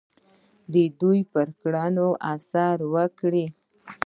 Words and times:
دوی 0.99 1.19
پر 1.31 1.47
کړنو 1.61 2.07
اثر 2.33 2.75
وکړي. 2.93 3.45